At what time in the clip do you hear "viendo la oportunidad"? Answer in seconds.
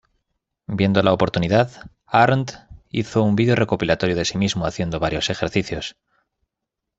0.65-1.73